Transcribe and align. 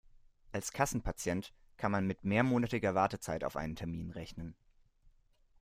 Als 0.51 0.71
Kassenpatient 0.73 1.53
kann 1.77 1.91
man 1.91 2.07
mit 2.07 2.23
mehrmonatiger 2.23 2.95
Wartezeit 2.95 3.43
auf 3.43 3.55
einen 3.55 3.75
Termin 3.75 4.09
rechnen. 4.09 4.55